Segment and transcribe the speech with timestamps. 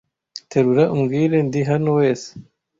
[0.49, 2.29] Terura umbwire ndi hano wese